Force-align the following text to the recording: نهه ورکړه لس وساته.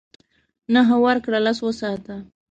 نهه 0.73 0.95
ورکړه 1.05 1.39
لس 1.45 1.57
وساته. 1.63 2.15